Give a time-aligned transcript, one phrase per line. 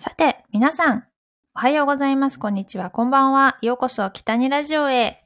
[0.00, 1.04] さて、皆さん、
[1.56, 2.38] おはようございます。
[2.38, 2.88] こんにちは。
[2.88, 3.58] こんばんは。
[3.62, 5.24] ようこそ、北にラジオへ。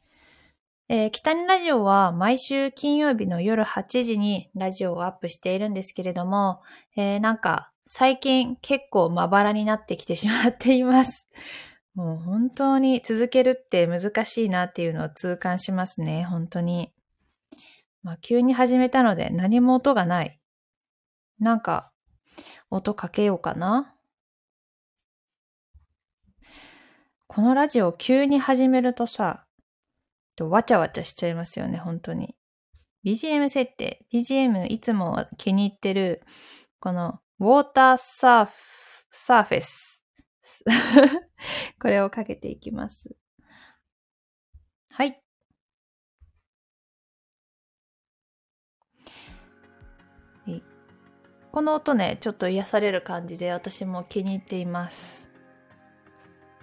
[0.88, 6.62] えー、北にラジオは毎週金曜日の夜8時にラジオをアップしているんですけれども、
[6.96, 11.26] えー、なんか最近結構まばらになってきてしまっています。
[11.94, 16.24] もう本当に続けるって難しいなっていうのを痛感しますね。
[16.24, 16.94] 本当に。
[18.02, 20.40] まあ急に始めたので何も音がない。
[21.38, 21.92] なんか
[22.70, 23.91] 音かけようかな。
[27.34, 29.46] このラジオ急に始めるとさ、
[30.38, 32.36] わちゃわちゃしちゃいますよね、本当に。
[33.06, 36.20] BGM 設定、BGM いつも気に入ってる、
[36.78, 38.52] このウォーターサーフ、
[39.10, 40.04] サーフェス。
[41.80, 43.08] これをかけていきます。
[44.90, 45.18] はい。
[51.50, 55.31] この音ね、ちょっと癒される感じで私も気に入っています。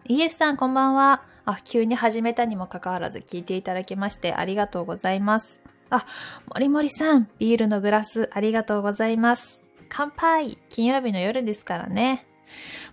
[0.08, 1.24] イエスさんこんばんは。
[1.46, 5.60] あ、急に始めたにもかかわらず聞いていただきましてありがとうございます。
[5.90, 6.06] あ、
[6.48, 9.64] もりもりさん、ビールのグラスありがとうございます。
[9.90, 12.28] 乾杯金曜日の夜ですからね。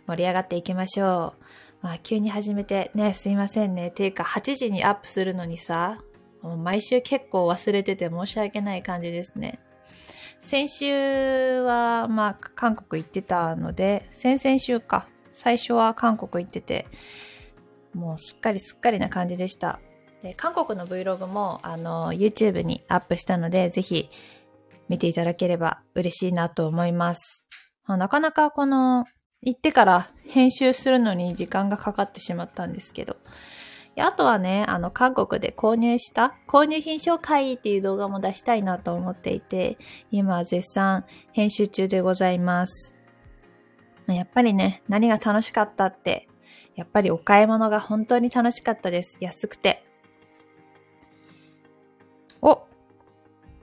[0.07, 1.45] 盛り上がっていきましょう。
[1.83, 3.91] まあ、急に始めてね、すいませんね。
[3.91, 5.99] ていうか、8時にアップするのにさ、
[6.43, 9.61] もう毎週結構忘れてて申し訳ない感じですね。
[10.41, 15.09] 先週は、まあ、韓国行ってたので、先々週か。
[15.37, 16.87] 最初は韓国行ってて、
[17.95, 19.81] もうすっかりすっかりな感じでした。
[20.23, 24.09] で、韓国の Vlog も、あの、YouTube にアップしたので、ぜひ
[24.89, 27.45] 見ていただければ嬉しいなと思います。
[27.87, 29.05] なかなかこの、
[29.43, 33.17] 行ってから編集するのに時間がかかってしまったんですけど。
[33.98, 39.77] あとはね、あの、韓国で購入した購入品紹介っていう動画も出したいなと思っていて、
[40.11, 42.95] 今絶賛編集中でございます。
[44.15, 46.29] やっぱりね、何が楽しかったって、
[46.77, 49.17] やっぱりお買い物が本当に楽しかったです。
[49.21, 49.84] 安くて。
[52.43, 52.66] お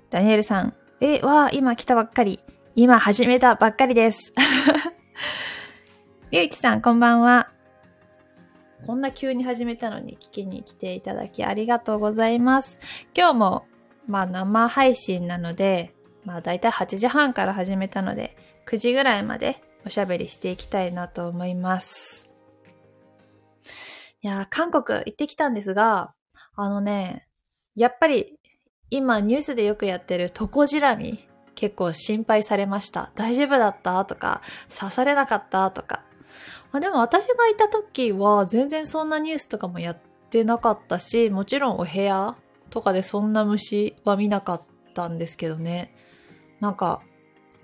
[0.10, 0.74] ダニエルさん。
[1.00, 2.40] え、わあ、今来たばっかり。
[2.76, 4.34] 今始めたばっかりです。
[6.32, 7.52] ゆうきさん、こんばんは。
[8.86, 12.80] こんな急に始めたのに聞きに来ていただきありがとうございます。
[13.16, 13.66] 今日も、
[14.08, 15.94] まあ生配信なので、
[16.26, 22.30] まあだいたい8時半から始めたので、9時ぐらいまでおしゃべりしていきたいなと思います。
[24.22, 26.14] いや韓国行ってきたんですが、
[26.56, 27.28] あのね、
[27.76, 28.40] やっぱり
[28.90, 33.12] 今ニュースでよくやってるトコジラミ結構心配されました。
[33.16, 34.06] 大丈夫だった？
[34.06, 35.70] とか、刺されなかった？
[35.72, 36.04] とか。
[36.72, 39.98] まあ、でも私がいた時は全然そんなニュースとかもやっ
[40.30, 42.36] てなかったし、もちろんお部屋
[42.72, 44.64] とかでそんな虫は見なかっ
[44.96, 45.94] たんですけどね。
[46.60, 47.04] なんか、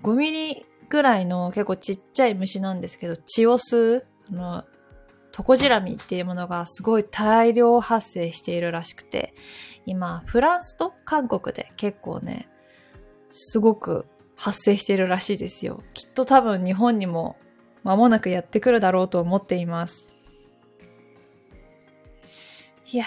[0.02, 4.64] 5ミリぐらいの結構ちっちゃい虫なんですけど、血を吸う、あの、
[5.32, 9.32] トコジラミっていうものがすごい大量発生しているらしくて、
[9.86, 12.48] 今、フランスと韓国で結構ね、
[13.32, 14.06] すごく
[14.36, 15.82] 発生しているらしいですよ。
[15.94, 17.36] きっと多分日本にも
[17.84, 20.08] 間もなくやってくるだろうと思っています。
[22.92, 23.06] いやい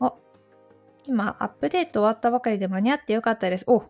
[0.00, 0.08] や。
[0.08, 0.18] お、
[1.04, 3.64] 今、アップデート終わったばかりで間に合ってよかったです。
[3.68, 3.84] お、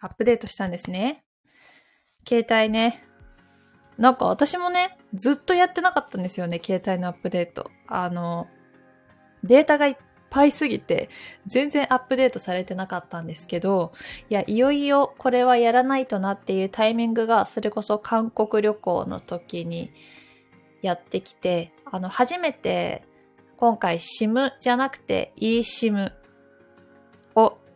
[0.00, 1.24] アップデートしたんですね。
[2.26, 3.02] 携帯ね。
[3.96, 7.70] なんか私もね、ずっとやってなかったんですよね、携帯のアップデート。
[7.88, 8.46] あの、
[9.42, 9.96] データがいっ
[10.30, 11.08] ぱいすぎて、
[11.46, 13.92] 全然アップデートされてなかったんですけど、
[14.30, 19.90] いや、いよいよこれはやらないとなっていうタイミングが、それこそ韓国旅行の時に
[20.82, 23.04] やってきて、あの、初めて
[23.56, 26.12] 今回 SIM じゃなくて eSIM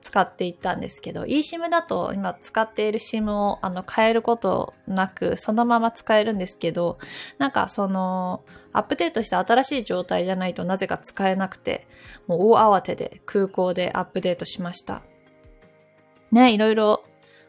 [0.02, 6.98] 使っていったんですけど、eSIM だと今使っている SIM をあの変えることなくそのまま使えるんですけど、
[7.38, 11.86] なんかそのアップデートした新しい状態じゃないとなぜか使えなくて、
[12.26, 15.02] もう大慌てで空港でアップデートしました。
[16.30, 17.04] ね、いろいろ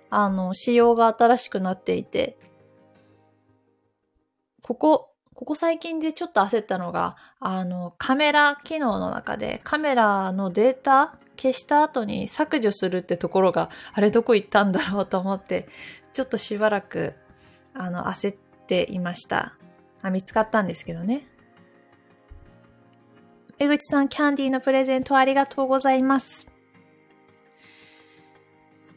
[0.10, 2.38] あの仕様が新しくなっていて、
[4.62, 15.68] ここここ最近でちょっと焦ったのが、あの、カメラ機能の中でカメラのデータ消した後に削除するってところが、あれどこ行ったんだろうと思って、
[16.14, 17.16] ちょっとしばらく、
[17.74, 18.36] あの、焦っ
[18.68, 19.58] ていました。
[20.02, 21.28] あ、見つかったんですけどね。
[23.60, 26.48] 江口さん、キャンディーのプレゼントありがとうございます。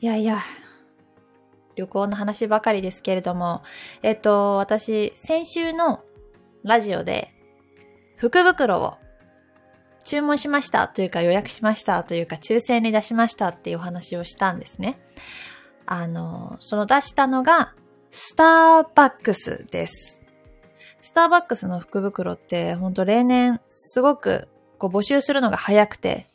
[0.00, 0.38] いやいや、
[1.76, 3.62] 旅行の話ばかりですけれども、
[4.02, 6.02] えっと、私、先週の
[6.64, 7.32] ラジオで、
[8.16, 8.96] 福袋を
[10.06, 14.98] 注文しましたというか予約しましたというか抽選に出しましたっていうお話をしたんですね。
[15.84, 17.74] あの、その出したのが
[18.10, 20.24] スターバックスです。
[21.00, 24.48] スターバックスの福袋ってほんと例年すごく
[24.78, 26.28] こう募集するのが早くて、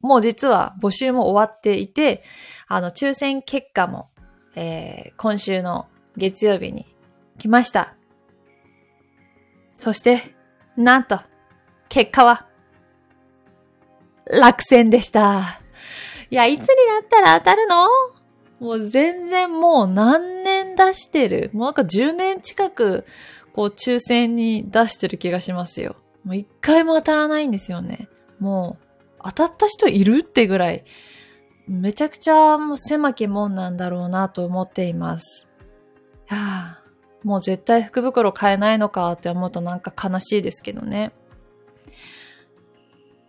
[0.00, 2.22] もう実は募集も終わっていて、
[2.68, 4.10] あの抽選結果も、
[4.54, 6.86] えー、今週の月曜日に
[7.38, 7.94] 来ました。
[9.78, 10.20] そして、
[10.76, 11.20] なんと、
[11.88, 12.45] 結果は、
[14.30, 15.60] 落選でした。
[16.30, 17.88] いや、いつになったら当たるの？
[18.58, 23.04] もう全然もう何年出してるもうなんか10年近く、
[23.52, 25.96] こう抽選に出してる気がしますよ。
[26.24, 28.08] もう一回も当たらないんですよね。
[28.38, 28.84] もう、
[29.24, 30.84] 当たった人いるってぐらい、
[31.68, 35.48] めちゃくちゃもう狭き門なんだろうなと思っています。
[36.30, 36.78] いや
[37.22, 41.12] もう絶対福袋買えないのかって思うとなんか悲しいですけどね。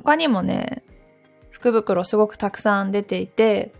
[0.07, 0.83] 他にもね、
[1.49, 3.73] 福袋すごくたくさん出ていて、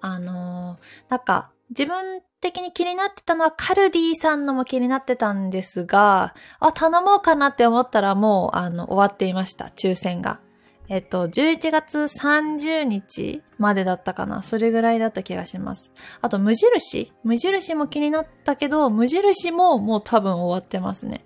[0.00, 10.40] あのー、なんか自分的に気になってたのはカルディさんのも気になってたんですが、あ、頼もうかなって思ったらもう、あの、終わっていました、抽選が。
[10.88, 14.42] えっと、11月30日までだったかな。
[14.42, 15.92] それぐらいだった気がします。
[16.20, 21.24] あと、無印無印も気になったけど、無印ももう多分終わってますね。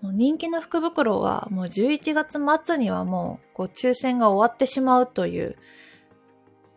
[0.00, 5.56] もう人気の福袋はもう11月末にはもう、こう、抽選が終わってしまうという、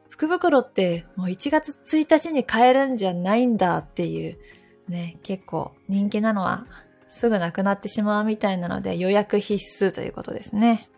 [0.09, 4.39] 福袋ってもう1月1日に買えるんじゃないんだっていう、
[4.87, 6.65] ね、結構人気なのは
[7.07, 10.89] すぐなくなってしまうみたいなので予約必須ということですね。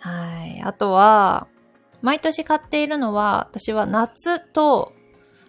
[0.00, 0.62] はい。
[0.62, 1.48] あとは、
[2.02, 4.92] 毎年買っているのは、私は夏と、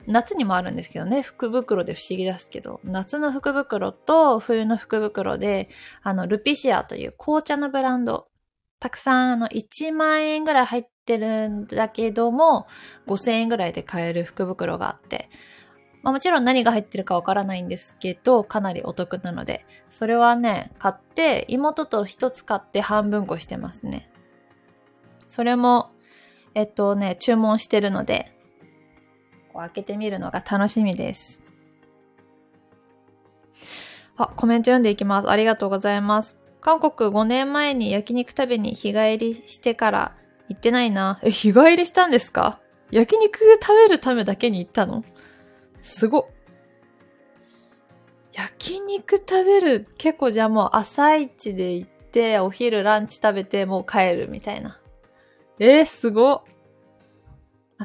[0.08, 5.70] 夏にもあるんですけどね、福袋で不思議ですけど、夏の福袋と冬の福袋で、
[6.02, 8.28] あの、ルピシアという紅茶のブランド、
[8.80, 12.66] たくさん、あの、1万円ぐらい入ってるんだけども、
[13.08, 15.30] 5000円ぐらいで買える福袋があって、
[16.02, 24.10] まあ、もちろん何が入ってるかわからないんですけど、かなりお得なので、それはね、買って、妹と一つ買って半分こしてますね。
[25.30, 25.92] それも、
[26.56, 28.36] えっとね、注文してるので、
[29.54, 31.46] こう開けてみるのが楽しみです。
[34.18, 35.30] あ、コメント読んでいきます。
[35.30, 36.36] ありがとうございます。
[36.62, 40.16] 韓国5年前に焼肉食べに日帰りしてから
[40.50, 41.20] 行ってないな。
[41.22, 42.60] え、日帰りしたんですか？
[42.90, 45.04] 焼肉食べるためだけに行ったの？
[45.84, 46.26] すごっ。
[48.34, 54.80] 焼肉食べる、結構じゃあもう朝一で行って、お昼ランチ食べてもう帰るみたいな。
[55.60, 56.44] えー、すご。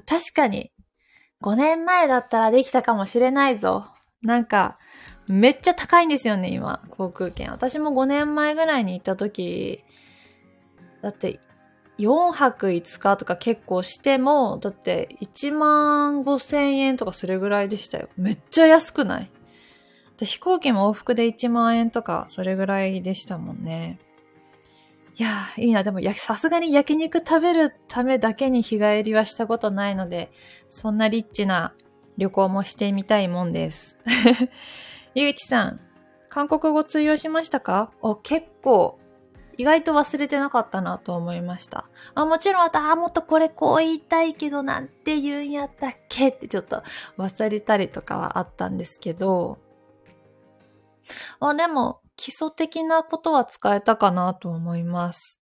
[0.06, 0.72] 確かに、
[1.42, 3.86] 5年前だったらできたかもしれないぞ。
[4.22, 4.78] なんか、
[5.26, 7.50] めっちゃ高いんですよね、今、航空券。
[7.50, 9.82] 私も5年前ぐらいに行った時、
[11.02, 11.40] だって
[11.98, 18.08] 4泊5日とか結構しても、だって1万5千円とかそれぐらいでしたよ。
[18.16, 19.30] めっちゃ安くない？
[20.20, 23.98] 飛行機も往復で1万円とかそれぐらいでしたもんね。
[25.16, 25.84] いやー、いいな。
[25.84, 30.32] でも、さすがに焼肉食べるためだけに日帰りはしたことないので、
[30.68, 31.72] そんなリッチな
[32.16, 33.98] 旅行もしてみたいもんです。
[35.14, 35.80] ゆうちさん、
[36.28, 37.92] 韓国語通用しましたか？
[38.02, 38.98] あ、結構、
[39.56, 41.88] 意外と忘れてなかったなと思いました。
[42.16, 46.30] あもちろん、ああ、もっとこれこう言いたいけど、なんて言うんやったっけ？
[46.30, 46.82] ってちょっと
[47.18, 49.58] 忘れたりとかはあったんですけど、
[51.38, 55.40] あ、でも、基礎的なことは使えたかなと思います。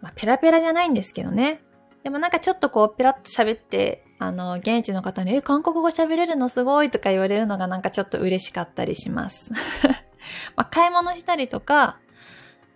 [0.00, 1.62] まあ、ペラペラじゃないんですけどね。
[2.02, 9.52] でもなんかちょっとこう、ペラッと喋って、あの、現地の方に、え、韓国語喋れるのすごいとか言われるのがなんかちょっと嬉しかったりします。
[10.56, 11.98] まあ、買い物したりとか、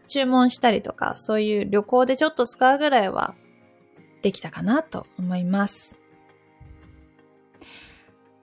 [0.06, 3.34] 注文したりとか、そういう旅行でちょっと使うぐらいは
[4.22, 5.96] できたかなと思います。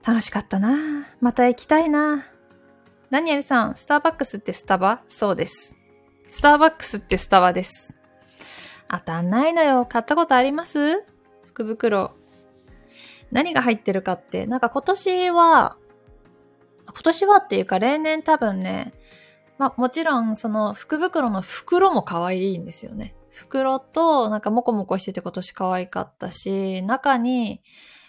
[0.06, 2.26] 楽しかったなまた行きたいな
[3.12, 5.02] ダニエルさん、スターバックスってスタバ？
[5.10, 5.76] そうです。
[6.30, 7.94] スターバックスってスタバです。
[8.90, 9.86] 当たんないのよ。
[9.86, 11.04] 買ったことあります？
[11.44, 12.14] 福袋。
[13.30, 15.76] 何が入ってるかって、なんか今年は、
[16.86, 18.94] 今年はっていうか例年多分ね、
[19.58, 23.14] まあもちろんその福袋の袋も可愛いんですよね。
[23.30, 27.62] 袋となんかモコモコしてて今年可愛かったし、中に、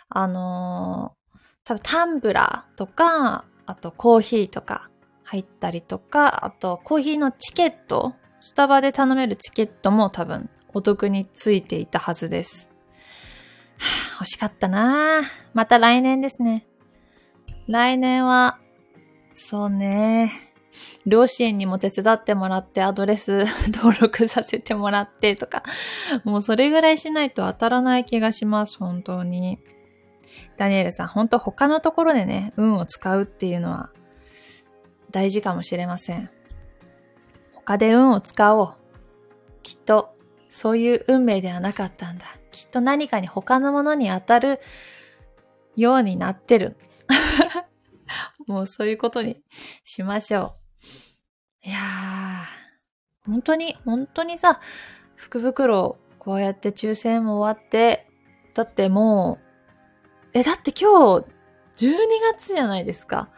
[0.08, 4.90] あのー、多分タンブラーとか、あとコーヒーとか
[5.32, 12.70] 入ったりとか、あとコーヒーのチケット、スタバで頼めるチケットも多分お得についていたはずです。
[14.20, 15.22] 欲しかったな
[15.54, 16.66] また来年ですね。
[17.66, 18.58] 来年は、
[19.32, 20.30] そうね。
[21.06, 25.62] 両親にも手伝ってもらってアドレス 登録させてもらってとか、
[26.24, 29.58] もうそれぐらいしないと当たらない気がします、本当に。
[30.58, 33.88] ダニエルさん、本当他のところでね、運を使うっていうのは
[35.12, 36.30] 大事かもしれません。
[37.52, 38.74] 他で運を使おう。
[39.62, 40.16] きっと、
[40.48, 42.24] そういう運命ではなかったんだ。
[42.50, 44.60] きっと何かに他のものに当たる
[45.76, 46.76] ようになってる。
[48.46, 49.42] もうそういうことに
[49.84, 50.56] しましょ
[51.64, 51.68] う。
[51.68, 54.60] いやー、本当に、本当にさ、
[55.14, 58.08] 福袋、こうやって抽選も終わって、
[58.54, 61.26] だってもう、え、だって今日、
[61.76, 61.96] 12
[62.32, 63.30] 月じゃないですか。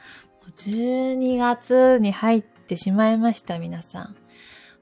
[0.57, 4.17] 12月に入ってしまいました、皆さん。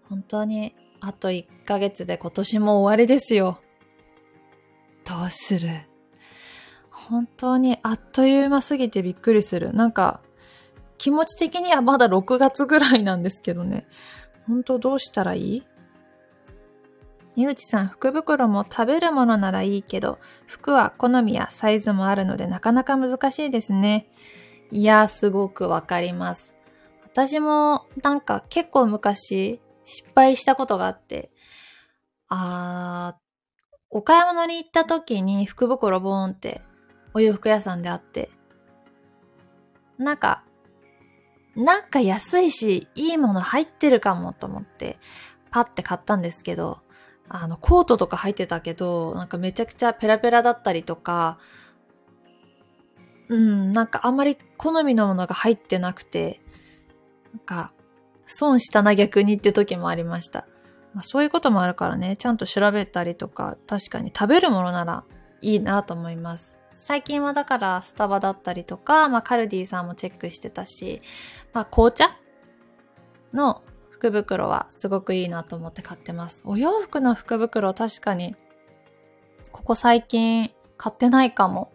[0.09, 3.59] 本当に、あと1ヶ月で今年も終わりですよ。
[5.05, 5.69] どうする？
[6.91, 9.73] 本当にあっという間すぎてびっくりする。
[9.73, 10.21] なんか、
[10.99, 13.87] 気持ち的にはまだ6月ぐらいなんですけどね。
[14.47, 15.67] 本当どうしたらいい？
[17.35, 24.07] 井口さん、福袋も食べるものならいいけど、服は好みやサイズもあるのでなかなか難しいですね。
[24.73, 26.57] いや、すごくわかります。
[27.05, 31.31] 私もなんか結構昔失敗したことがあって、
[32.29, 36.63] あー、お買い物に行った時に福袋ボーンって
[37.13, 38.31] お洋服屋さんであって、
[39.99, 40.43] なんか、
[41.55, 44.99] なんか安いし、いいもの入ってるかもと思って、
[45.51, 46.79] パッて買ったんですけど、
[47.29, 51.39] あの、コートとか入ってたけど、なんかめちゃくちゃペラペラだったりとか、
[53.29, 56.41] うん、なんかあんまり好みのものが入ってなくて、
[57.33, 57.73] なんか、
[58.27, 60.47] 損したな逆にって時もありました。
[60.95, 65.05] まあ、そういうこともあるからね、ちゃんと調べたりとか、確かに食べるものなら
[65.41, 66.59] いいなと思います。
[66.75, 71.03] 最近はだからスタバだったりとか、まあカルディさんもチェックしてたし、
[71.53, 72.19] まあ紅茶
[73.33, 76.43] の福袋はすごくいいなと思って買ってます。
[76.47, 78.37] お洋服の福袋確かに、
[79.51, 81.73] ここ最近買ってないかも。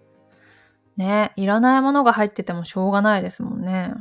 [0.97, 3.93] ね、いらないものが入っててもしょうがないですもんね。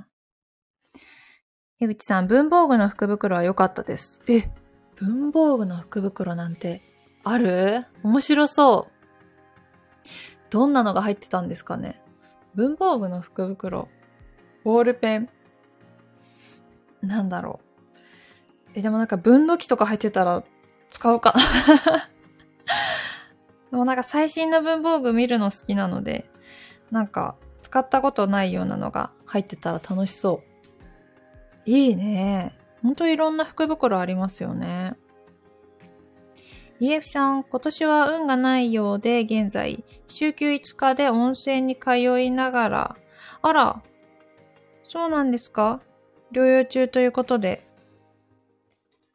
[1.78, 4.22] 樋口さん、文房具の福袋は良かったです。
[4.28, 4.50] え、
[4.96, 6.80] 文房具の福袋なんて
[7.22, 7.84] ある？
[8.02, 8.92] 面白そう。
[10.50, 12.00] どんなのが入ってたんですかね
[12.54, 13.88] 文房具の福袋。
[14.64, 15.28] ボールペン。
[17.02, 18.70] なんだろう。
[18.74, 20.44] え、でもなんか分度器とか入ってたら
[20.90, 22.08] 使うかな
[23.70, 26.30] でもなんか最新の文房具見るの好きなので、
[26.90, 30.42] なんか使ったことないようなのが入ってたら楽しそ
[31.66, 31.70] う。
[31.70, 32.56] いいね。
[32.82, 34.96] ほんといろんな福袋ありますよね。
[36.80, 42.96] EF さん、今年は運がないようで、現在、週休5日で温泉に通いながら、
[43.42, 43.82] あら、
[44.84, 45.80] そうなんですか
[46.32, 47.66] 療養中ということで、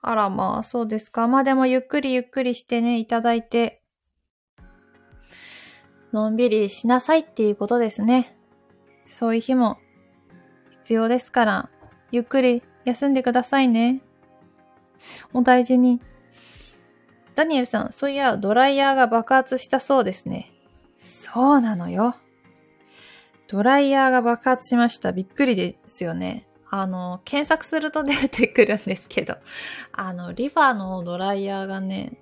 [0.02, 1.28] あらまあ、そうですか。
[1.28, 3.81] まあでもゆっくりゆっくりしてね、いただいて、
[6.12, 8.36] のんびりしなさいっていうことですね。
[9.06, 9.78] そういう日も
[10.72, 11.70] 必要ですから、
[12.12, 14.02] ゆっくり休んでくださいね。
[15.34, 16.02] お大事に。
[17.36, 20.52] ダニエルさん、そういや、ドライヤーが爆発したそうですね。
[21.00, 22.16] そうなのよ。
[23.48, 25.12] ドライヤーが爆発しました。
[25.12, 26.48] びっくりですよね。
[26.70, 29.36] あの、検索すると出てくるんですけど、
[29.92, 32.14] あの、リファのドライヤーがね、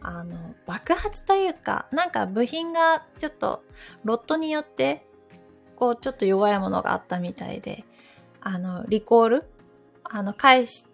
[0.00, 3.64] あの、爆発というか、なんか部品がちょっと、
[4.04, 5.06] ロットによって、
[5.74, 7.84] こう、ちょっと弱いものがあったみたいで、
[8.40, 9.44] あの、リコール？
[10.04, 10.84] あの、返し、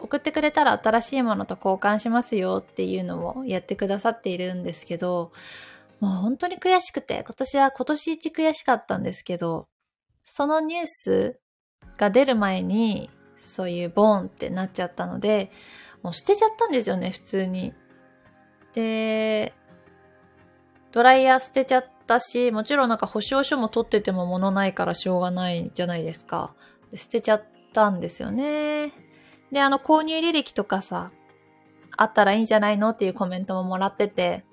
[0.00, 5.32] 送ってくれたら新しいものと交換しますよっていうのをやってくださっているんですけど、
[6.00, 9.66] もう本当に悔しくて、今年は今年一悔しかったんですけど、
[10.22, 11.40] そのニュース
[11.96, 15.50] が出る前に、そういうボーンってなっちゃったので、
[16.02, 17.74] もう捨てちゃったんですよね、普通に。
[18.78, 19.54] で、
[20.92, 26.54] ドライヤー捨てちゃったし、もちろんなんか保証書も取ってても物ないからしょうがないじゃないですか。
[26.92, 27.42] で捨てちゃっ
[27.72, 28.92] たんですよね。
[29.50, 31.10] で、あの購入履歴とかさ、
[31.96, 34.44] あったらいいんじゃないのっていうコメントももらってて、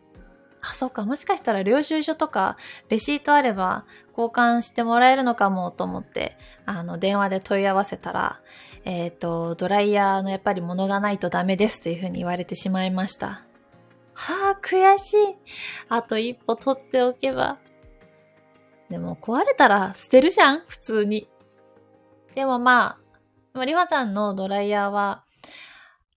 [0.62, 2.58] あ、そうか、もしかしたら領収書とか
[2.90, 3.86] レシートあれば
[4.18, 8.42] 交換してもらえるのかもと思って、あの、電話で問い合わせたら、
[8.86, 13.46] えっ、ー、と、ドライヤーのやっぱり物がないとダメですというふうに言われてしまいました。
[14.16, 15.18] はあ、悔しい。
[15.90, 17.60] あと一歩取っておけば。
[18.90, 21.30] でも壊れたら捨てるじゃん普通に。
[22.34, 22.98] でもま
[23.54, 25.24] あ、リワさんのドライヤーは、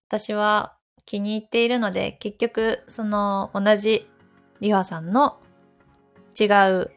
[0.09, 0.75] 私は
[1.05, 4.09] 気に入っているので、結局、その同じ
[4.61, 5.39] リワさんの
[6.39, 6.91] 違う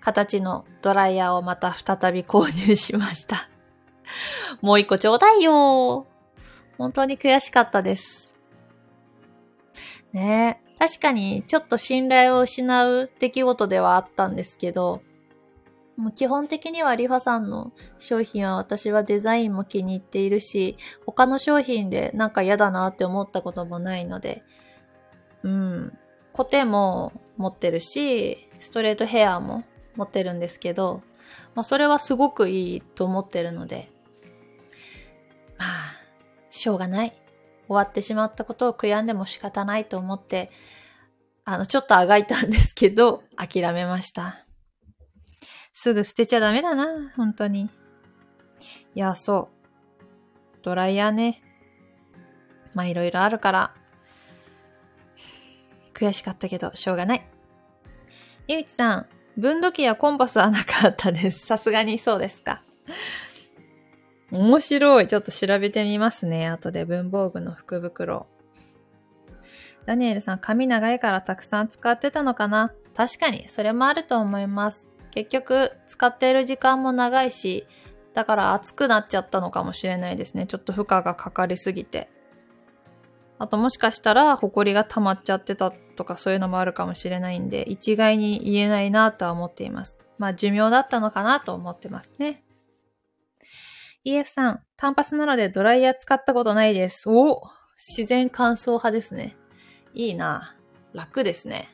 [0.00, 3.48] 形のドライヤーをまた再び購入しました。
[4.60, 6.06] もう一個ちょうだいよ
[6.76, 8.23] 本当に悔しかったです。
[10.14, 15.02] ね確かにちょっと信頼を失う出来事ではあったんですけど、
[15.96, 24.42] もう基本的にはリファさんの商品は私はデザインも気に入っているし、他の商品でなんか嫌だなって思ったこともないので、
[25.42, 25.98] うん。
[26.32, 29.62] コテも持ってるし、ストレートヘアも
[29.94, 31.02] 持ってるんですけど、
[31.54, 33.88] まあそれはすごくいいと思ってるので、
[35.58, 35.68] まあ、
[36.50, 37.12] しょうがない。
[37.74, 40.50] 終わってしまったことを悔やんでも仕方ないと思って、
[41.44, 44.46] あの、ちょっとあがいたんですけど、諦めました。
[45.72, 47.68] すぐ捨てちゃダメだな、本当に。
[48.94, 50.54] いや、そう。
[50.62, 51.42] ドライヤーね。
[52.72, 53.74] まあ、いろいろあるから、
[55.92, 57.26] 悔しかったけど、しょうがない。
[58.48, 61.46] ゆうちさん、分度器やコンパスはなかったです。
[61.46, 62.62] さすがにそうですか。
[64.30, 65.06] 面白い。
[65.06, 66.48] ちょっと調べてみますね。
[66.48, 68.26] 後で文房具の福袋。
[69.86, 72.72] ダニエルさん、髪長いからたくさん使ってたのかな？
[72.96, 74.90] 確かに、それもあると思います。
[75.10, 77.66] 結局、使っている時間も長いし、
[78.14, 80.46] だから熱くなっちゃったのかもしれないですね。
[80.46, 82.08] ちょっと負荷がかかりすぎて。
[83.38, 89.98] あともしかしたら、ホコリが溜まっちゃってたとかそういうのもあるかもしれないんで、一概に言えないなとは思っています。
[90.18, 92.43] まあ寿命だったのかなと思ってますね。
[94.04, 97.08] EF さん、単発なのでドライヤー使ったことないです。
[97.08, 97.42] お
[97.76, 99.36] 自然乾燥派ですね。
[99.94, 100.56] いいな。
[100.92, 101.68] 楽ですね。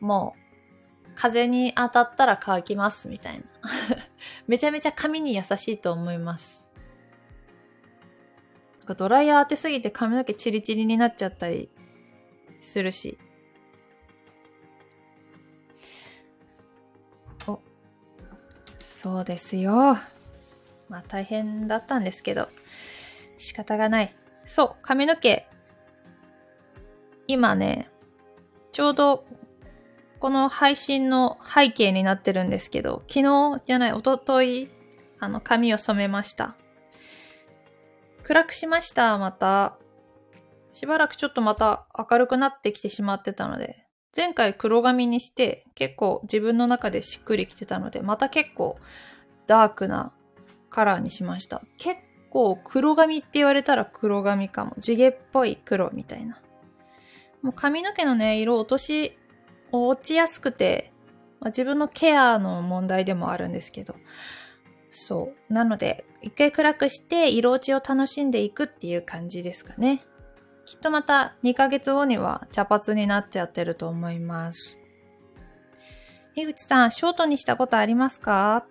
[0.00, 3.44] もう、風に当たったら乾きますみたいな。
[4.46, 6.66] めちゃめちゃ髪に優しいと思います。
[8.96, 11.70] ドライヤー当てすぎて髪の毛チリチリになっちゃったり
[12.60, 13.18] するし。
[17.46, 17.60] お、
[18.78, 19.96] そうですよ。
[20.88, 22.48] まあ大変だったんですけど、
[23.36, 24.14] 仕方がない。
[24.44, 25.46] そう、髪の毛。
[27.26, 27.90] 今ね、
[28.72, 29.24] ちょうど
[30.18, 34.68] この配信の背景になってるんですけど、昨日じゃない、おととい、
[35.20, 36.56] あの、髪を染めました。
[38.24, 39.76] 暗くしました、また。
[40.70, 48.78] しばらくちょっとまた明るくなってきてしまってたので、前回黒髪にして結構自分の中でしっくりきてたので、また結構
[49.46, 50.12] ダークな
[50.70, 51.62] カラーにしました。
[51.76, 52.00] 結
[52.30, 54.74] 構黒髪って言われたら黒髪かも。
[54.78, 56.40] 地毛っぽい黒みたいな。
[57.42, 59.16] もう髪の毛のね、色落とし、
[59.72, 60.92] 落ちやすくて、
[61.40, 63.94] まあ、自分のケアの問題でもあるんですけど。
[64.90, 65.52] そう。
[65.52, 70.00] なので、一回暗くして色落ちを楽しんでいくっていう感じですかね。
[70.66, 74.78] きっとまた2ヶ月後には茶髪になっちゃってると思います。
[76.34, 78.66] 樋口さん、ショートにしたことありますか？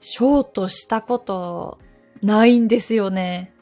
[0.00, 1.78] ショートしたこと
[2.22, 3.54] ないんですよね。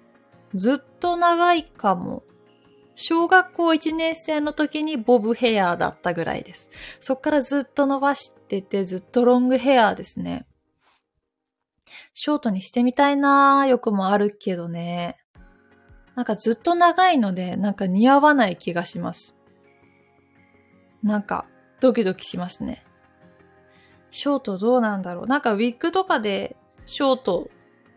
[0.55, 2.23] ずっと長いかも。
[2.95, 6.71] 小学校1年生の時にボブヘアだったぐらいです。
[7.01, 10.47] そっからずっと伸ばしててずっとロングヘアですね。
[12.15, 15.17] ショートにしてみたいなー欲もあるけどね。
[16.17, 19.37] なんかずっと長いので、なんか似合わない気がします。
[21.05, 21.47] なんか
[21.81, 22.85] ドキドキしますね。
[24.11, 25.27] ショートどうなんだろう。
[25.27, 27.51] なんかウィッグとかでショート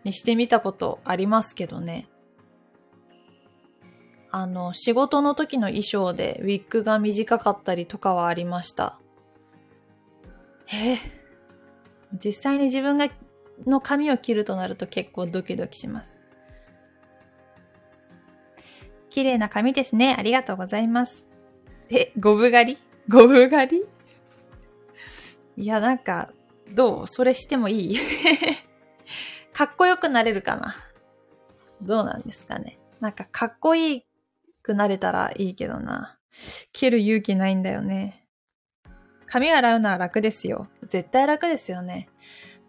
[0.03, 2.07] にしてみたことありますけどね。
[4.31, 8.99] あの、仕事の時の衣装でウィッグが短かったりとかはありました。
[10.73, 10.97] え
[12.13, 13.09] 実際に自分が
[13.65, 16.17] の髪を切るとなると結構ドキドキします。
[19.09, 20.15] 綺麗な髪ですね。
[20.17, 21.27] ありがとうございます。
[21.89, 22.81] え、ゴブ狩り？
[23.09, 23.85] ゴブ狩り？
[25.61, 26.31] いや、なんか、
[26.73, 27.07] どう？
[27.07, 27.97] それしてもいい？
[29.53, 30.75] かっこよくなれるかな？
[31.81, 32.79] どうなんですかね？
[32.99, 34.05] なんかかっこいい
[34.63, 36.17] くなれたらいいけどな。
[36.73, 38.25] 切る勇気ないんだよね。
[39.27, 40.67] 髪洗うのは楽ですよ。
[40.83, 42.09] 絶対楽ですよね。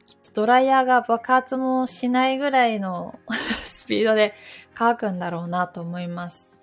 [0.05, 3.19] きっとドライヤーが爆発もしないぐらいの
[3.63, 4.35] スピードで
[4.75, 6.55] 乾くんだろうなと思います。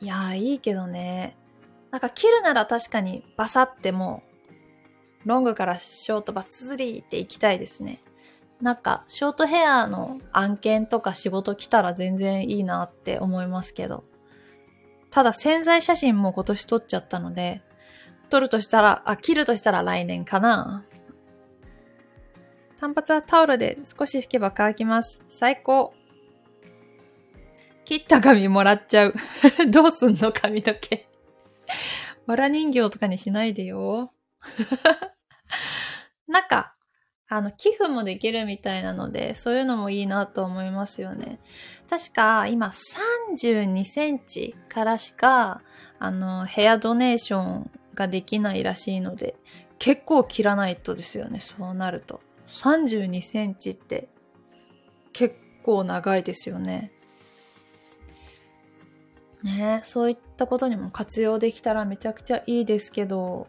[0.00, 1.36] いやー、いいけどね。
[1.90, 4.22] なんか切るなら確かにバサっても
[5.24, 8.00] う、ロングからショートバツズリっていきたいですね。
[8.60, 14.04] なんか、ショートヘアの案件とか仕事来たら全然いいなって思いますけど。
[15.10, 17.62] ただ潜在写真も今年撮っちゃったので、
[18.28, 20.84] 撮るとしたら、あ、切るとしたら来年かな。
[22.78, 25.20] 単発はタオルで少し拭けば乾きます。
[25.28, 25.92] 最高。
[27.84, 29.14] 切った髪もらっちゃう。
[29.68, 31.09] どうすんの髪の毛。
[32.26, 34.12] わら人形とかにしないでよ。
[36.26, 36.74] なんか、
[37.28, 41.38] あの、寄付もできるみたいなので、そういうのもいいなと思いますよね。
[41.88, 45.62] 確か、今32センチからしか、
[45.98, 49.36] あの、ヘアドネーションができないらしいので、
[49.78, 52.20] 結構切らないとですよね、そうなると。
[52.48, 54.08] 32センチって
[55.12, 56.92] 結構長いですよね。
[59.42, 63.48] ねそういったことにも活用できたらめちゃくちゃいいですけど、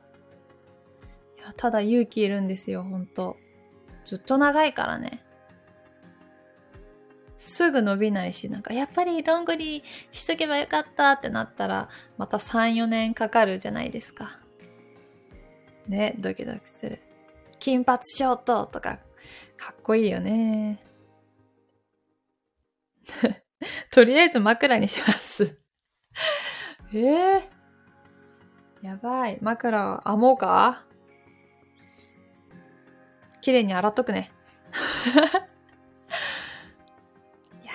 [1.38, 3.38] いや、ただ勇気いるんですよ、ほんと。
[4.06, 5.24] ずっと長いからね。
[7.38, 14.40] すぐ伸びないし、なんかやっぱりロングにしとけばよかったってなったら、また3、4年かかるじゃないですか。
[15.88, 17.02] ね、ドキドキする。
[17.60, 19.00] 金髪ショートとか、
[19.58, 20.84] かっこいいよね。
[23.92, 25.61] とりあえず枕にします
[26.94, 29.38] え えー、やばい。
[29.42, 30.86] 枕編もうか？
[33.42, 34.32] 綺麗に洗っとくね。
[37.64, 37.72] いや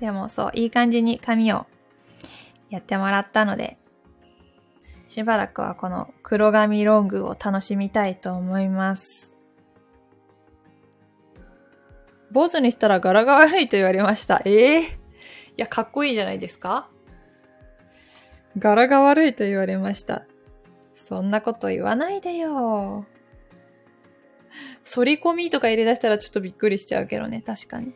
[0.00, 1.66] でもそう、いい感じに髪を
[2.70, 3.78] やってもらったので、
[5.06, 9.34] しばらくはこの黒髪ロングを楽しみたいと思います。
[12.30, 14.40] 坊主にしたら柄が悪いと言われました。
[14.46, 14.88] ええー、い
[15.58, 16.88] や、かっこいいじゃないですか
[18.58, 20.26] 柄が悪いと言われました。
[20.94, 23.06] そんなこと言わないでよ。
[24.94, 27.94] 反り込みとか入れ出したらちょっとびっくりしちゃうけどね、確かに。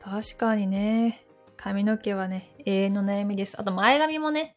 [0.00, 1.24] 確かにね。
[1.56, 3.60] 髪の毛はね、永遠の悩みです。
[3.60, 4.56] あと前髪もね、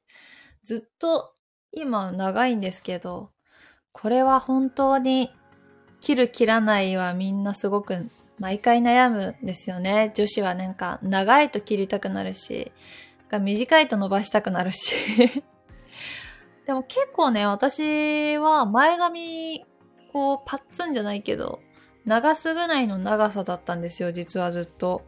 [0.63, 1.33] ずっと
[1.71, 3.31] 今長いんですけど、
[3.91, 5.31] これは本当に
[5.99, 8.09] 切る切らないはみんなすごく
[8.41, 10.11] 毎回悩むんですよね。
[10.15, 12.71] 女子はなんか長いと切りたくなるし、
[13.39, 14.95] 短いと伸ばしたくなるし
[16.65, 19.63] でも結構ね、私は前髪、
[20.11, 21.59] こう、パッツンじゃないけど、
[22.03, 25.03] 長すぐらいの長さだったんですよ、実はずっと。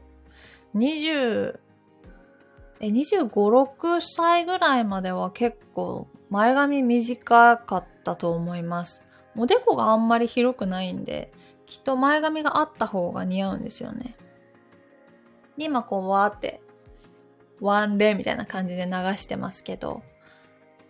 [0.76, 1.60] 20、
[2.82, 9.02] え、25、6歳ぐらいまでは結構前髪短かったと思います。
[9.36, 11.32] おでこがあんまり広くないんで、
[11.74, 14.16] きっと前髪があった方が似合うんですよね。
[15.58, 16.62] で、今こうわーって、
[17.62, 20.04] ワンレみたいな感じで流してますけど、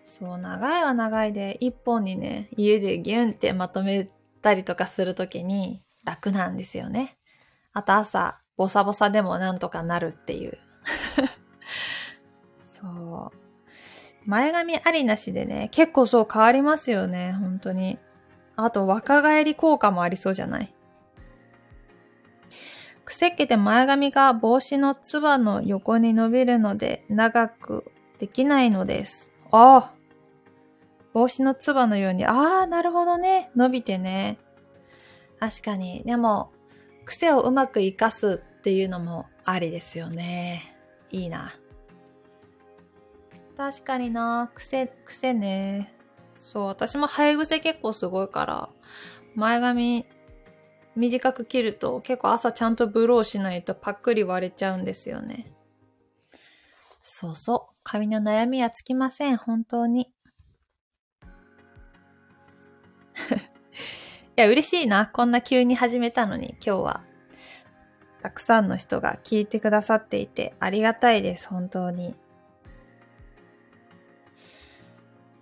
[0.04, 4.10] そう、長いは長いで、一本にね、家でギュンってまとめ
[4.42, 7.16] たりとかするときに楽なんですよね。
[7.72, 10.58] あと朝、ボサボサでもなんとかなるっていう。
[12.74, 13.38] そう。
[14.26, 18.00] 前髪ありなしでね、結構そう変わりますよね、本当に。
[18.56, 20.74] あと若返り効果もありそうじゃない？
[23.06, 29.34] 癖っ気で前髪が帽子のつばの横に伸びるので長くできないのです。
[29.52, 29.94] ああ。
[31.14, 33.52] 帽子のつばのように、ああ、なるほどね。
[33.56, 34.40] 伸びてね。
[35.40, 36.02] 確かに。
[36.04, 36.52] でも、
[37.06, 40.62] 癖をうまく活かすっていうのもありですよね。
[41.12, 41.52] いいな。
[43.56, 44.50] 確かにな。
[44.56, 45.94] 癖、癖ね。
[46.36, 48.70] そう、私も生え癖結構すごいから、
[49.36, 50.06] 前髪
[50.96, 55.52] 短く切ると結構朝ちゃんとブローしないとパックリ割れちゃうんですよね。
[57.02, 57.74] そうそう。
[57.84, 59.38] 髪の悩みはつきません。
[59.38, 60.14] 本当に。
[63.26, 63.34] い
[64.36, 65.08] や、嬉しいな。
[65.08, 67.04] こんな急に始めたのに、今日は。
[68.22, 71.50] たくさんの人が聞いてくださっていて、ありがたいです。
[71.50, 72.16] 本当に。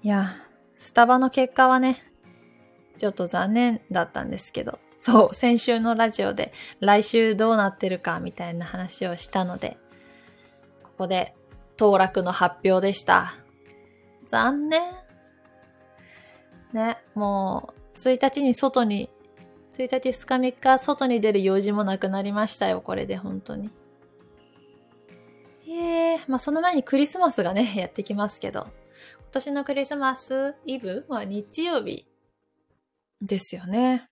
[0.01, 0.31] いや、
[0.81, 2.03] スタバの結果はね、
[2.97, 9.77] ちょっと残念だったんですけど、そう、先週のラジオで来週どうなってるかみたいな話をしたので、
[10.81, 11.35] ここで
[11.77, 13.31] 当落の発表でした。
[14.25, 14.81] 残念。
[16.73, 19.11] ね、もう、1日に外に、
[19.77, 23.69] 1日2日3日外に出る用事もなくなりましたよ、これで本当に。
[25.69, 28.67] ええ、まあその前にクリスマスがね、やってきますけど、
[29.19, 32.05] 今年のクリスマスイブは日曜日
[33.21, 34.07] ですよね。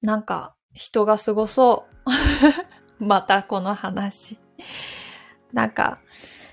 [0.00, 1.86] なんか、人が過ごそ
[3.00, 3.04] う。
[3.04, 4.38] またこの話。
[5.52, 6.00] なんか、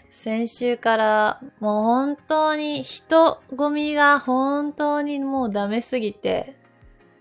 [0.09, 6.55] 先週からもう本当に人混みが本当にもうダメすぎて、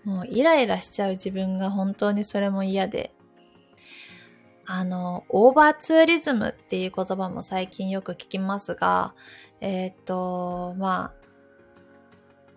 [0.03, 3.11] もうイライラしちゃう自分が本当にそれも嫌で、
[4.73, 9.13] あの、オーバーツーリズムっていう言葉も最近よく聞きますが、
[9.59, 11.13] えっ、と、まあ、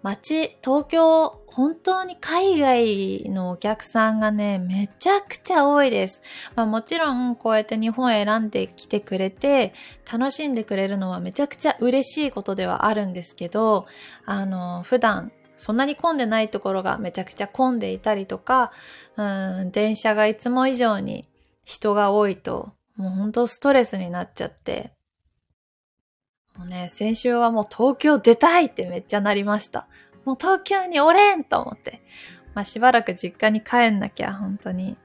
[0.05, 6.22] 街、東京、本当に海外のお客さんがね、めちゃくちゃ多いです。
[6.55, 9.72] まあ、もちろん、こうやって日本選んできてくれて、
[10.11, 13.87] 楽しんでくれるのはめちゃくちゃ嬉しいことではあるんですけど、
[14.24, 18.70] あの、普段そんなに混んでないところがめちゃくちゃ混んでいたりとか、
[19.16, 21.27] うん、電車がいつも以上に
[21.64, 24.92] 人が多いと、もうほんとストレスになっちゃって、
[26.57, 29.88] もうね、先週はもう東京出たいってめっちゃなりました。
[30.24, 32.03] もう東京におれんと思って。
[32.55, 34.96] まあしばらく実家に帰んなきゃ、本当に。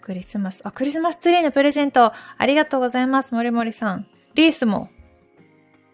[0.00, 0.62] クリスマス。
[0.64, 2.12] あ、クリスマスツリーのプレゼント。
[2.38, 4.06] ありがとうございます、もりもりさん。
[4.34, 4.88] リースも、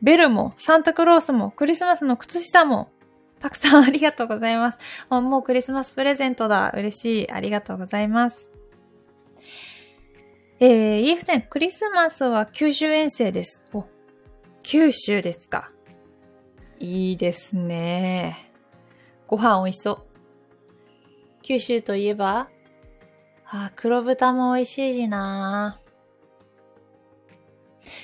[0.03, 2.91] ベルも、サンタクロースも、クリスマスの靴下も、
[3.41, 4.79] たくさんありがとうございます。
[5.11, 6.73] もうクリスマスプレゼントだ。
[6.75, 7.31] 嬉しい。
[7.31, 8.51] ありがとうございます。
[10.61, 13.65] えー、イエフセン、クリスマスは九州遠征です。
[13.73, 13.85] お、
[14.63, 15.73] 九州ですか。
[16.81, 18.35] いいですね。
[19.27, 20.03] ご飯美味しそう。
[21.43, 22.49] 九州といえば
[23.45, 25.81] あ、黒豚も美味しいしな。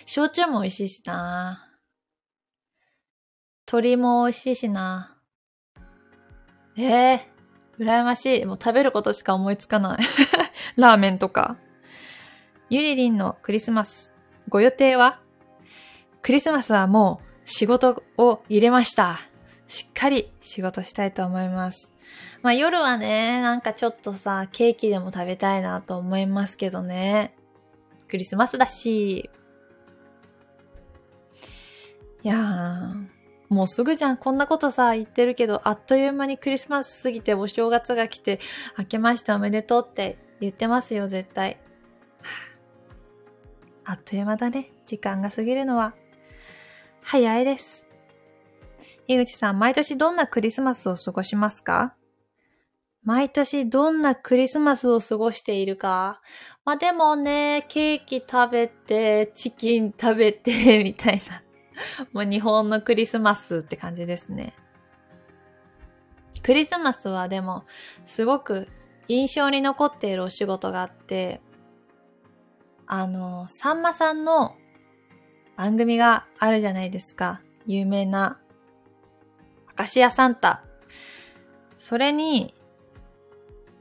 [0.06, 1.68] 焼酎も美味しいしな。
[3.66, 5.13] 鶏も美味しいしな。
[6.76, 8.44] ええー、羨ましい。
[8.44, 9.98] もう食べることしか思いつかない。
[10.76, 11.56] ラーメンとか。
[12.70, 14.12] ゆりりんのクリスマス。
[14.48, 15.20] ご予定は？
[16.22, 19.18] クリスマスはもう仕事を入れました。
[19.66, 21.92] しっかり仕事したいと思います。
[22.42, 27.34] まあ夜はね、なんかちょっとさ、ケーキでも食べたいなと思いますけどね。
[28.08, 29.30] クリスマスだし。
[32.22, 33.06] いやー、
[33.54, 34.16] もうすぐじゃん。
[34.16, 38.40] こんなことさ、言ってるけど、あっという間にクリスマス過ぎてお正月が来て、
[38.76, 41.58] 明けましておめでとうって言ってますよ、絶対。
[43.84, 44.70] あっという間だね。
[44.86, 45.94] 時間が過ぎるのは。
[47.00, 47.86] 早いです。
[49.06, 51.94] 井口さん、毎年どんなクリスマスを過ごしますか？
[53.02, 56.22] 毎年どんなクリスマスを過ごしているか？
[56.64, 61.43] まあでもね、ケーキ食べて、チキン食べて、みたいな。
[62.12, 64.54] もう日本のクリスマスって感じですね。
[66.42, 67.64] クリスマスはでも、
[68.04, 68.68] すごく
[69.08, 71.40] 印象に残っているお仕事があって、
[72.86, 74.56] あの、さんまさんの
[75.56, 77.40] 番組があるじゃないですか。
[77.66, 78.40] 有名な、
[79.68, 80.64] アカシアサンタ。
[81.78, 82.54] それに、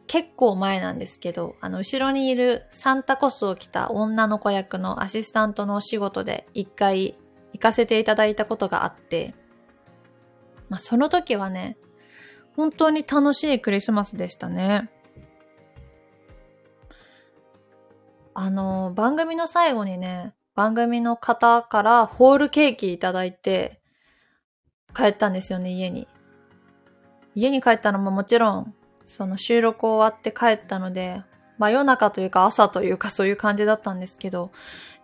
[0.07, 7.17] 結構前なんですけど、あの、後ろにいるサンタコスを着た女の子役のアシスタントのお仕事で一回
[7.53, 9.33] 行かせていただいたことがあって、
[10.69, 11.77] まあ、その時はね、
[12.55, 14.89] 本当に楽しいクリスマスでしたね。
[18.35, 23.79] あの、番組の最後にね、番組の方からホールケーキいただいて、
[24.95, 26.07] 帰ったんですよね、家に。
[27.35, 31.23] 家に帰ったのももちろん、その収録終わって帰ったので、
[31.57, 34.51] 真夜中というか朝というかそういう感じだったんですけど、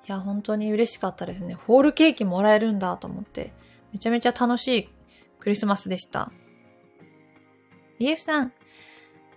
[0.10, 1.54] いや、本当に嬉しかったですね。
[1.54, 3.54] ホールケーキもらえるんだと思って、
[3.94, 4.90] めちゃめちゃ楽しい
[5.40, 6.32] クリスマスでした。
[8.00, 8.52] イエフさん、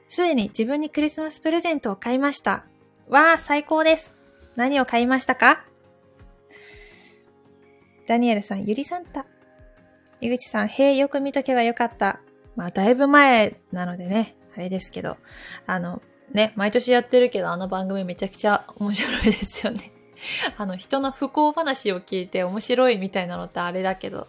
[0.08, 2.64] すでに自分にクリスマスプレゼントを買いました。
[3.06, 4.14] わー、最高です。
[4.56, 5.62] 何を買いましたか？
[8.06, 9.26] ダニエルさん、ゆりサンタ。
[10.22, 12.20] 井口さん、へえ、よく見とけばよかった。
[12.56, 15.18] まあ、だいぶ前なのでね、あれですけど、
[15.66, 16.00] あの、
[16.32, 19.91] ね、毎年やってるけど、あの番組めちゃくちゃ面白いですよね。
[20.56, 24.28] あの、人の不幸話を聞いて面白いみたいなのってあれだけど、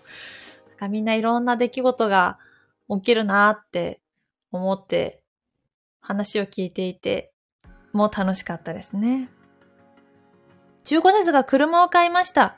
[0.70, 2.40] なんかみんないろんな出来事が
[2.90, 4.02] 起きるなって
[4.52, 5.22] 思って
[6.02, 7.32] 話を聞いていて、
[7.92, 9.30] もう楽しかったですね。
[10.84, 12.58] 中古ですが車を買いました。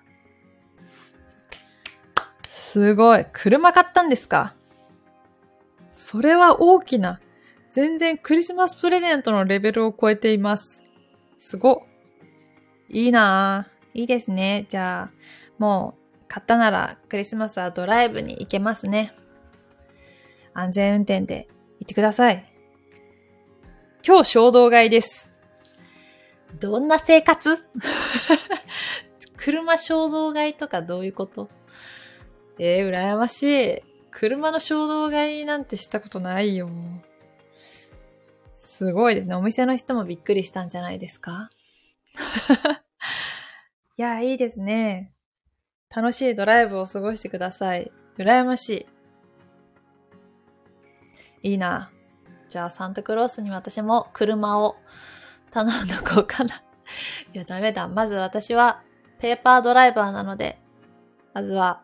[2.48, 3.26] すごい。
[3.32, 4.54] 車買ったんですか？
[5.94, 7.20] それは大きな。
[7.72, 10.82] 全然クリスマスプレゼントのレベルを超えています。
[11.38, 11.86] すご。
[12.90, 14.00] いいなぁ。
[14.00, 14.66] いいですね。
[14.70, 15.18] じゃあ、
[15.58, 19.14] もう、買ったならクリスマスはドライブに行けますね。
[20.54, 21.48] 安全運転で
[21.80, 22.52] 行ってください。
[24.06, 25.32] 今日衝動買いです。
[26.60, 27.66] どんな生活？
[29.38, 31.50] 車衝動買いとかどういうこと？
[32.60, 33.82] えー、羨ましい。
[34.12, 36.70] 車の衝動買いなんてしたことないよ。
[38.56, 39.36] すごいですね。
[39.36, 41.50] お店の人もびっくりしたんじゃないですか？
[43.98, 45.14] いや、いいですね。
[45.96, 47.92] 楽しいドライブを過ごしてください。
[48.18, 48.88] 羨まし
[51.44, 51.50] い。
[51.52, 51.92] いいな。
[52.50, 54.78] じゃあ、サンタクロースに私も車を
[55.52, 56.56] 頼んどこうかな。
[57.34, 57.88] いや、ダメだ。
[57.88, 58.82] まず私は
[59.20, 60.60] ペーパードライバーなので、
[61.34, 61.84] まずは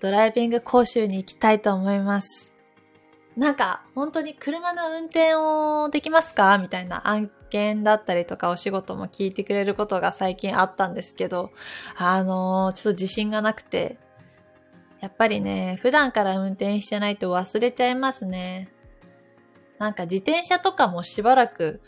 [0.00, 2.52] ドライビング講習に行きたいと思います。
[3.36, 6.58] なんか、本当に車の運転をできますか？
[6.58, 11.50] みたいな案件だったりとかお仕事も聞いてくれることが最近あったんですけど、
[11.96, 13.98] あのー、ちょっと自信がなくて、
[15.00, 18.72] やっぱりね、普段から運転してないと忘れちゃいますね。
[19.78, 21.82] なんか自転車とかもしばらく、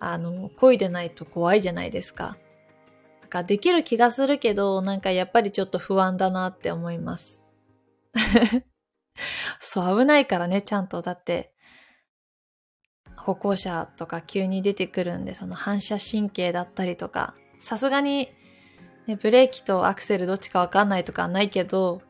[0.00, 2.38] あの、漕いでないと怖いじゃないですか。
[3.20, 7.42] なんかできる気がするけど、なんかやっぱりちょっと不安だなって思います。
[9.60, 11.02] そう、危ないからね、ちゃんと。
[11.02, 11.52] だって、
[13.24, 18.28] 歩行者とか急に出てくるんで、その反射神経だったりとか、さすがに、
[19.06, 22.02] ね、ブレーキとアクセルどっちかわかんないとかないけど、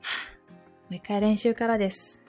[0.88, 2.20] もう一回練習からです。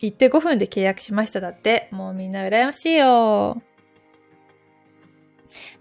[0.00, 1.88] 行って5分で契約しましただって。
[1.90, 3.60] もうみんな羨ましいよ。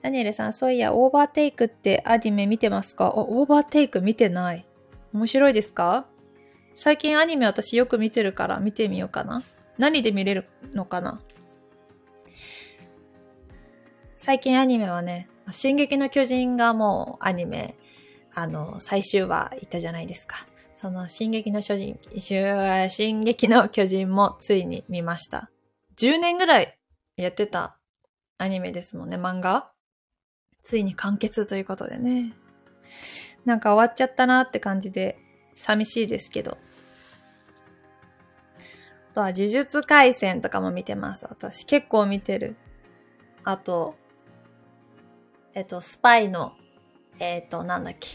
[0.02, 3.08] ダニエルさん、そういや、オーバーテイクってアニメ見てますか？
[3.08, 4.66] あオーバーテイク見てない。
[5.14, 6.08] 面白いですか？
[6.80, 9.42] 最近アニメ私よく見てるから見てみようかな。
[9.80, 11.20] 何で見れるのかな？
[14.16, 17.76] 最近アニメはね、進撃の巨人がもうアニメ、
[18.36, 20.36] あの、最終話いったじゃないですか。
[20.76, 22.00] その、進撃の巨人、
[22.92, 25.50] 進撃の巨人もついに見ました。
[25.98, 26.78] 10年ぐらい
[27.16, 27.80] やってた
[28.38, 29.72] アニメですもんね、漫画。
[30.62, 32.34] ついに完結ということでね。
[33.46, 35.18] なんか終わっちゃったなって感じで、
[35.56, 36.60] 寂しいですけど。
[39.18, 41.26] あとは、呪術回戦とかも見てます。
[41.28, 42.56] 私結構見てる。
[43.44, 43.96] あと、
[45.56, 46.54] えっと、スパイの、
[47.18, 48.08] えっと、なんだっけ。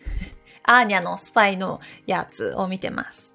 [0.64, 3.34] アーニャのスパイのやつを見てます。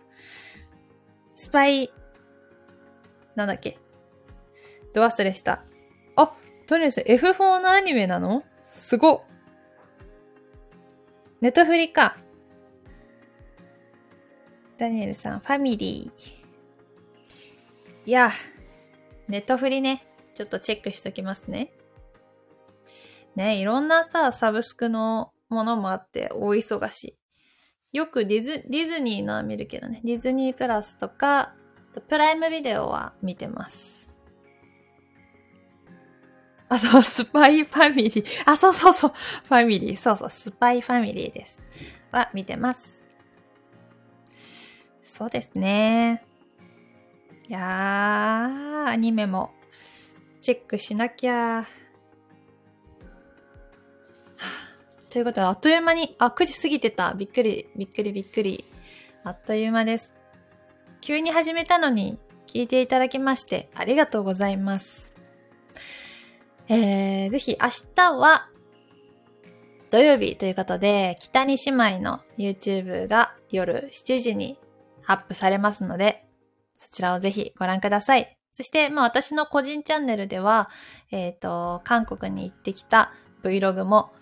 [1.36, 1.94] スパイ、
[3.36, 3.78] なんだっけ
[4.92, 5.64] ど忘れした。
[6.16, 8.44] あ、とりあえず F4 のアニメなの？
[8.74, 9.26] すご
[11.40, 12.18] ネットフリか。
[14.80, 16.45] ダニエルさん、ファミリー。
[18.06, 18.32] いや、
[19.28, 21.72] ネットフリね、ちょっとチェックしときますね。
[23.36, 27.98] ね、いろんなさ、サブスクのものもあって大忙しい。
[27.98, 30.02] よくディズディズニーのは見るけどね。
[30.04, 31.56] ディズニープラスとか、
[32.08, 34.08] プライムビデオは見てます。
[36.70, 38.44] あ、そう、スパイファミリー。
[38.46, 39.12] あ、そうそうそう。
[39.48, 39.98] ファミリー。
[39.98, 41.64] そうそう、スパイファミリーです。
[42.12, 43.10] は、見てます。
[45.04, 46.26] そうですね。
[47.48, 49.52] いやー、アニメも
[50.42, 51.64] チェックしなきゃ。
[55.12, 57.14] ということで、あっという間に、あ、9時過ぎてた。
[57.14, 58.66] びっくり、びっくり、びっくり。
[59.24, 60.12] あっという間です。
[61.02, 65.14] 急に始めたのに聞いていただきましてありがとうございます。
[66.68, 68.50] えー、ぜひ明日は
[69.92, 74.58] 土曜日ということで、北に姉妹の YouTube が夜7時に
[75.06, 76.25] アップされますので、
[76.78, 78.38] そちらをぜひご覧ください。
[78.52, 80.70] そして、まあ私の個人チャンネルでは、
[81.12, 83.12] えっ、ー、と、韓国に行ってきた
[83.44, 84.14] Vlog も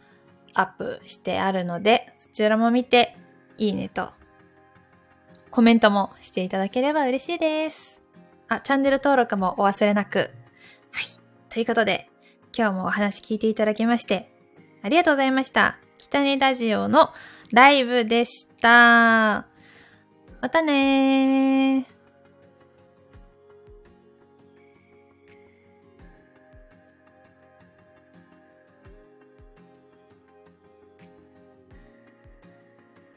[0.53, 3.15] アップしてあるので、そちらも見て、
[3.57, 4.11] いいねと、
[5.51, 8.01] コメントもしていただければ嬉しいです。
[8.47, 10.17] あ、チャンネル登録もお忘れなく。
[10.19, 10.31] はい。
[11.49, 12.09] ということで、
[12.57, 14.31] 今日もお話聞いていただきまして、
[14.81, 15.77] ありがとうございました。
[15.99, 17.13] 北根ラジオの
[17.51, 19.47] ライブでした。
[20.41, 21.92] またねー。